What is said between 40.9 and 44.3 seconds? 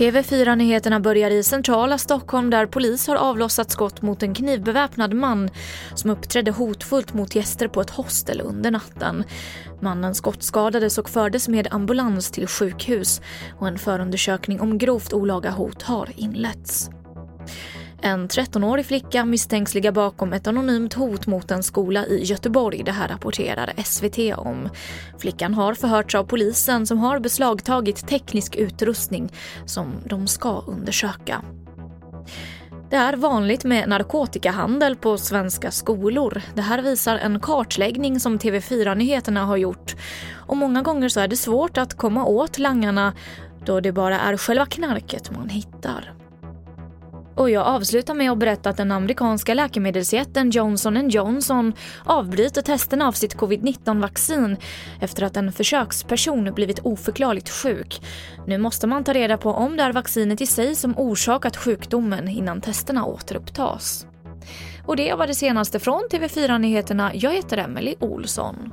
så är det svårt att komma åt langarna då det bara